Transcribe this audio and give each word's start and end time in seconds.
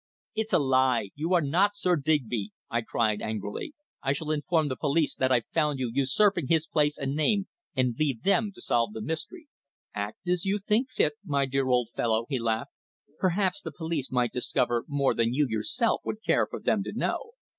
"It's 0.33 0.51
a 0.51 0.57
lie! 0.57 1.11
You 1.13 1.35
are 1.35 1.43
not 1.43 1.75
Sir 1.75 1.95
Digby!" 1.95 2.53
I 2.71 2.81
cried 2.81 3.21
angrily. 3.21 3.75
"I 4.01 4.13
shall 4.13 4.31
inform 4.31 4.67
the 4.67 4.75
police 4.75 5.13
that 5.13 5.31
I've 5.31 5.45
found 5.53 5.77
you 5.77 5.91
usurping 5.93 6.47
his 6.47 6.65
place 6.65 6.97
and 6.97 7.15
name, 7.15 7.45
and 7.75 7.95
leave 7.99 8.23
them 8.23 8.51
to 8.55 8.61
solve 8.63 8.93
the 8.93 9.01
mystery." 9.03 9.47
"Act 9.93 10.17
just 10.25 10.41
as 10.41 10.45
you 10.45 10.57
think 10.57 10.89
fit, 10.89 11.13
my 11.23 11.45
dear 11.45 11.67
old 11.67 11.89
fellow," 11.95 12.25
he 12.29 12.39
laughed. 12.39 12.71
"Perhaps 13.19 13.61
the 13.61 13.71
police 13.71 14.11
might 14.11 14.33
discover 14.33 14.85
more 14.87 15.13
than 15.13 15.35
you 15.35 15.45
yourself 15.47 16.01
would 16.03 16.23
care 16.23 16.47
for 16.49 16.59
them 16.59 16.81
to 16.85 16.93
know." 16.93 17.33